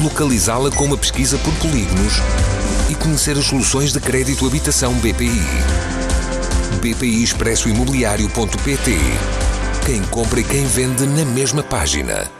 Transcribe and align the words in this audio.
localizá-la 0.00 0.70
com 0.70 0.84
uma 0.84 0.96
pesquisa 0.96 1.38
por 1.38 1.54
polígonos 1.54 2.14
e 2.90 2.94
conhecer 2.94 3.38
as 3.38 3.46
soluções 3.46 3.92
de 3.92 4.00
crédito 4.00 4.46
habitação 4.46 4.94
BPI. 4.94 5.40
BPI 6.80 7.22
Expresso 7.22 7.68
Imobiliário.pt 7.68 8.98
Quem 9.86 10.02
compra 10.04 10.40
e 10.40 10.44
quem 10.44 10.66
vende 10.66 11.06
na 11.06 11.24
mesma 11.24 11.62
página. 11.62 12.30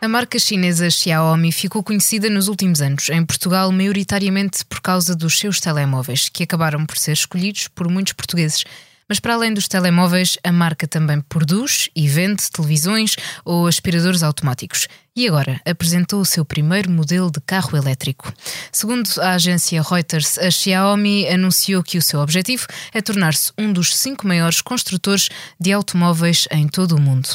A 0.00 0.08
marca 0.08 0.36
chinesa 0.36 0.90
Xiaomi 0.90 1.52
ficou 1.52 1.80
conhecida 1.80 2.28
nos 2.28 2.48
últimos 2.48 2.82
anos, 2.82 3.08
em 3.08 3.24
Portugal, 3.24 3.70
maioritariamente 3.70 4.64
por 4.64 4.80
causa 4.80 5.14
dos 5.14 5.38
seus 5.38 5.60
telemóveis, 5.60 6.28
que 6.28 6.42
acabaram 6.42 6.84
por 6.84 6.98
ser 6.98 7.12
escolhidos 7.12 7.68
por 7.68 7.88
muitos 7.88 8.12
portugueses. 8.12 8.64
Mas 9.08 9.20
para 9.20 9.34
além 9.34 9.54
dos 9.54 9.68
telemóveis, 9.68 10.38
a 10.42 10.50
marca 10.50 10.88
também 10.88 11.20
produz 11.20 11.88
e 11.94 12.08
vende 12.08 12.50
televisões 12.50 13.14
ou 13.44 13.66
aspiradores 13.66 14.24
automáticos 14.24 14.88
e 15.14 15.28
agora 15.28 15.60
apresentou 15.66 16.20
o 16.20 16.24
seu 16.24 16.42
primeiro 16.42 16.90
modelo 16.90 17.30
de 17.30 17.40
carro 17.40 17.76
elétrico. 17.76 18.32
Segundo 18.70 19.08
a 19.20 19.34
agência 19.34 19.82
Reuters, 19.82 20.38
a 20.38 20.50
Xiaomi 20.50 21.28
anunciou 21.28 21.82
que 21.82 21.98
o 21.98 22.02
seu 22.02 22.20
objetivo 22.20 22.66
é 22.94 23.02
tornar-se 23.02 23.52
um 23.58 23.70
dos 23.70 23.94
cinco 23.94 24.26
maiores 24.26 24.62
construtores 24.62 25.28
de 25.60 25.70
automóveis 25.70 26.48
em 26.50 26.66
todo 26.66 26.96
o 26.96 27.00
mundo. 27.00 27.28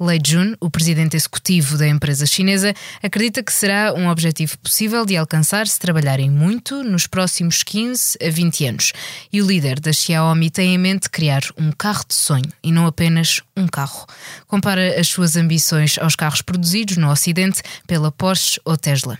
Lei 0.00 0.20
Jun, 0.24 0.54
o 0.60 0.70
presidente 0.70 1.16
executivo 1.16 1.76
da 1.76 1.88
empresa 1.88 2.24
chinesa, 2.24 2.72
acredita 3.02 3.42
que 3.42 3.52
será 3.52 3.92
um 3.94 4.08
objetivo 4.08 4.56
possível 4.58 5.04
de 5.04 5.16
alcançar 5.16 5.66
se 5.66 5.78
trabalharem 5.78 6.30
muito 6.30 6.84
nos 6.84 7.08
próximos 7.08 7.64
15 7.64 8.16
a 8.24 8.30
20 8.30 8.66
anos. 8.66 8.92
E 9.32 9.42
o 9.42 9.46
líder 9.46 9.80
da 9.80 9.92
Xiaomi 9.92 10.50
tem 10.50 10.74
em 10.74 10.78
mente 10.78 11.10
criar 11.10 11.42
um 11.58 11.72
carro 11.72 12.04
de 12.06 12.14
sonho 12.14 12.50
e 12.62 12.70
não 12.70 12.86
apenas 12.86 13.40
um 13.56 13.66
carro. 13.66 14.06
Compara 14.46 15.00
as 15.00 15.08
suas 15.08 15.36
ambições 15.36 15.98
aos 15.98 16.14
carros 16.14 16.40
produzidos 16.40 16.96
no 16.96 17.10
Ocidente 17.10 17.23
pela 17.86 18.10
Porsche 18.10 18.60
ou 18.64 18.76
Tesla. 18.76 19.18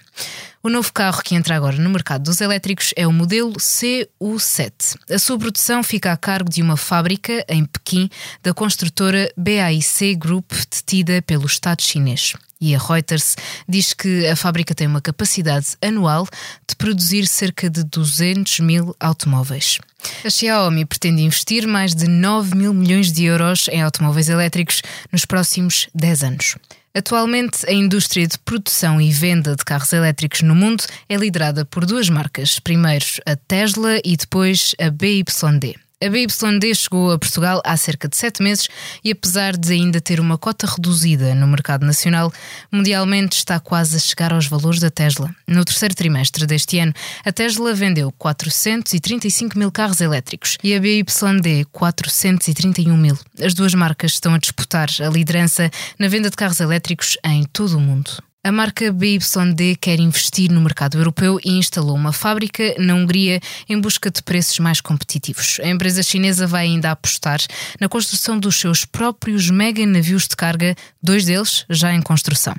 O 0.62 0.70
novo 0.70 0.92
carro 0.92 1.22
que 1.22 1.34
entra 1.34 1.54
agora 1.54 1.76
no 1.76 1.90
mercado 1.90 2.24
dos 2.24 2.40
elétricos 2.40 2.92
é 2.96 3.06
o 3.06 3.12
modelo 3.12 3.52
CU7. 3.52 4.96
A 5.10 5.18
sua 5.18 5.38
produção 5.38 5.82
fica 5.82 6.10
a 6.10 6.16
cargo 6.16 6.48
de 6.48 6.62
uma 6.62 6.76
fábrica 6.76 7.44
em 7.48 7.64
Pequim 7.66 8.08
da 8.42 8.54
construtora 8.54 9.30
BAIC 9.36 10.14
Group, 10.16 10.52
detida 10.70 11.20
pelo 11.20 11.44
Estado 11.44 11.82
chinês. 11.82 12.34
E 12.64 12.74
a 12.74 12.78
Reuters 12.78 13.36
diz 13.68 13.92
que 13.92 14.26
a 14.26 14.34
fábrica 14.34 14.74
tem 14.74 14.86
uma 14.86 15.02
capacidade 15.02 15.76
anual 15.82 16.26
de 16.66 16.74
produzir 16.74 17.26
cerca 17.26 17.68
de 17.68 17.84
200 17.84 18.60
mil 18.60 18.96
automóveis. 18.98 19.78
A 20.24 20.30
Xiaomi 20.30 20.86
pretende 20.86 21.20
investir 21.20 21.66
mais 21.66 21.94
de 21.94 22.08
9 22.08 22.56
mil 22.56 22.72
milhões 22.72 23.12
de 23.12 23.24
euros 23.26 23.68
em 23.68 23.82
automóveis 23.82 24.30
elétricos 24.30 24.80
nos 25.12 25.26
próximos 25.26 25.90
10 25.94 26.24
anos. 26.24 26.56
Atualmente, 26.94 27.68
a 27.68 27.72
indústria 27.72 28.26
de 28.26 28.38
produção 28.38 28.98
e 28.98 29.12
venda 29.12 29.54
de 29.54 29.62
carros 29.62 29.92
elétricos 29.92 30.40
no 30.40 30.54
mundo 30.54 30.84
é 31.06 31.16
liderada 31.16 31.66
por 31.66 31.84
duas 31.84 32.08
marcas. 32.08 32.58
Primeiro 32.58 33.04
a 33.26 33.36
Tesla 33.36 33.98
e 34.02 34.16
depois 34.16 34.74
a 34.80 34.88
BYD. 34.88 35.83
A 36.04 36.10
BYD 36.10 36.74
chegou 36.74 37.12
a 37.12 37.18
Portugal 37.18 37.62
há 37.64 37.74
cerca 37.78 38.06
de 38.06 38.14
sete 38.14 38.42
meses 38.42 38.68
e, 39.02 39.10
apesar 39.10 39.56
de 39.56 39.72
ainda 39.72 40.02
ter 40.02 40.20
uma 40.20 40.36
cota 40.36 40.66
reduzida 40.66 41.34
no 41.34 41.46
mercado 41.46 41.86
nacional, 41.86 42.30
mundialmente 42.70 43.38
está 43.38 43.58
quase 43.58 43.96
a 43.96 43.98
chegar 43.98 44.30
aos 44.30 44.46
valores 44.46 44.80
da 44.80 44.90
Tesla. 44.90 45.34
No 45.48 45.64
terceiro 45.64 45.94
trimestre 45.94 46.44
deste 46.44 46.78
ano, 46.78 46.92
a 47.24 47.32
Tesla 47.32 47.72
vendeu 47.72 48.12
435 48.18 49.58
mil 49.58 49.72
carros 49.72 50.02
elétricos 50.02 50.58
e 50.62 50.74
a 50.74 50.78
BYD 50.78 51.64
431 51.72 52.94
mil. 52.98 53.18
As 53.42 53.54
duas 53.54 53.72
marcas 53.72 54.12
estão 54.12 54.34
a 54.34 54.38
disputar 54.38 54.90
a 55.00 55.08
liderança 55.08 55.70
na 55.98 56.08
venda 56.08 56.28
de 56.28 56.36
carros 56.36 56.60
elétricos 56.60 57.16
em 57.24 57.44
todo 57.44 57.78
o 57.78 57.80
mundo. 57.80 58.10
A 58.46 58.52
marca 58.52 58.92
BYD 58.92 59.74
quer 59.80 59.98
investir 59.98 60.52
no 60.52 60.60
mercado 60.60 60.98
europeu 60.98 61.40
e 61.42 61.52
instalou 61.52 61.96
uma 61.96 62.12
fábrica 62.12 62.74
na 62.78 62.94
Hungria 62.94 63.40
em 63.66 63.80
busca 63.80 64.10
de 64.10 64.22
preços 64.22 64.58
mais 64.58 64.82
competitivos. 64.82 65.58
A 65.62 65.68
empresa 65.68 66.02
chinesa 66.02 66.46
vai 66.46 66.66
ainda 66.66 66.90
apostar 66.90 67.40
na 67.80 67.88
construção 67.88 68.38
dos 68.38 68.56
seus 68.56 68.84
próprios 68.84 69.48
mega 69.48 69.86
navios 69.86 70.28
de 70.28 70.36
carga, 70.36 70.76
dois 71.02 71.24
deles 71.24 71.64
já 71.70 71.94
em 71.94 72.02
construção. 72.02 72.54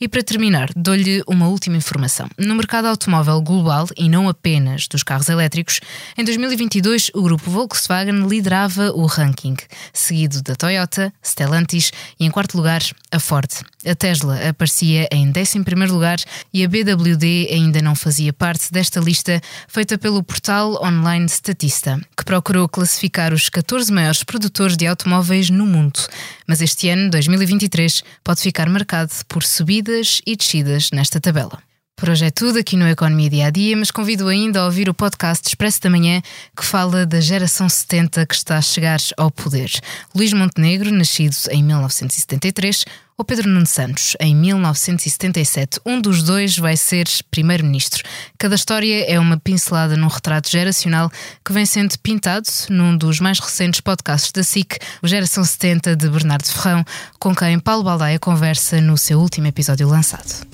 E 0.00 0.06
para 0.06 0.22
terminar, 0.22 0.70
dou-lhe 0.76 1.20
uma 1.26 1.48
última 1.48 1.76
informação. 1.76 2.28
No 2.38 2.54
mercado 2.54 2.86
automóvel 2.86 3.42
global 3.42 3.88
e 3.96 4.08
não 4.08 4.28
apenas 4.28 4.86
dos 4.86 5.02
carros 5.02 5.28
elétricos, 5.28 5.80
em 6.16 6.22
2022 6.22 7.10
o 7.12 7.20
grupo 7.24 7.50
Volkswagen 7.50 8.28
liderava 8.28 8.92
o 8.92 9.04
ranking, 9.04 9.56
seguido 9.92 10.40
da 10.42 10.54
Toyota, 10.54 11.12
Stellantis 11.20 11.90
e 12.20 12.24
em 12.24 12.30
quarto 12.30 12.56
lugar 12.56 12.82
a 13.10 13.18
Ford. 13.18 13.50
A 13.84 13.94
Tesla 13.96 14.48
aparecia 14.48 15.08
em 15.10 15.23
em 15.24 15.30
11 15.30 15.58
lugar 15.92 16.18
e 16.52 16.64
a 16.64 16.68
BWD 16.68 17.48
ainda 17.50 17.80
não 17.82 17.94
fazia 17.94 18.32
parte 18.32 18.70
desta 18.70 19.00
lista 19.00 19.40
feita 19.66 19.98
pelo 19.98 20.22
portal 20.22 20.82
online 20.84 21.28
Statista, 21.28 22.00
que 22.16 22.24
procurou 22.24 22.68
classificar 22.68 23.32
os 23.32 23.48
14 23.48 23.92
maiores 23.92 24.22
produtores 24.22 24.76
de 24.76 24.86
automóveis 24.86 25.50
no 25.50 25.66
mundo. 25.66 25.98
Mas 26.46 26.60
este 26.60 26.88
ano, 26.88 27.10
2023, 27.10 28.04
pode 28.22 28.40
ficar 28.40 28.68
marcado 28.68 29.12
por 29.28 29.42
subidas 29.42 30.20
e 30.26 30.36
descidas 30.36 30.90
nesta 30.92 31.20
tabela. 31.20 31.73
Por 31.96 32.10
hoje 32.10 32.26
é 32.26 32.30
tudo 32.30 32.58
aqui 32.58 32.76
no 32.76 32.88
Economia 32.88 33.30
Dia 33.30 33.46
a 33.46 33.50
Dia, 33.50 33.76
mas 33.76 33.92
convido 33.92 34.26
ainda 34.26 34.60
a 34.60 34.64
ouvir 34.64 34.88
o 34.88 34.94
podcast 34.94 35.46
Expresso 35.46 35.80
da 35.80 35.88
Manhã, 35.88 36.20
que 36.56 36.64
fala 36.64 37.06
da 37.06 37.20
geração 37.20 37.68
70 37.68 38.26
que 38.26 38.34
está 38.34 38.58
a 38.58 38.62
chegar 38.62 38.98
ao 39.16 39.30
poder. 39.30 39.70
Luís 40.12 40.32
Montenegro, 40.32 40.90
nascido 40.90 41.36
em 41.50 41.62
1973, 41.62 42.84
ou 43.16 43.24
Pedro 43.24 43.48
Nuno 43.48 43.64
Santos, 43.64 44.16
em 44.18 44.34
1977. 44.34 45.80
Um 45.86 46.00
dos 46.00 46.24
dois 46.24 46.58
vai 46.58 46.76
ser 46.76 47.06
primeiro-ministro. 47.30 48.02
Cada 48.36 48.56
história 48.56 49.04
é 49.08 49.18
uma 49.20 49.38
pincelada 49.38 49.96
num 49.96 50.08
retrato 50.08 50.50
geracional 50.50 51.08
que 51.44 51.52
vem 51.52 51.64
sendo 51.64 51.96
pintado 52.00 52.48
num 52.70 52.96
dos 52.96 53.20
mais 53.20 53.38
recentes 53.38 53.80
podcasts 53.80 54.32
da 54.32 54.42
SIC, 54.42 54.78
o 55.00 55.06
Geração 55.06 55.44
70 55.44 55.94
de 55.94 56.08
Bernardo 56.08 56.48
Ferrão, 56.48 56.84
com 57.20 57.32
quem 57.32 57.60
Paulo 57.60 57.84
Baldaia 57.84 58.18
conversa 58.18 58.80
no 58.80 58.98
seu 58.98 59.20
último 59.20 59.46
episódio 59.46 59.88
lançado. 59.88 60.53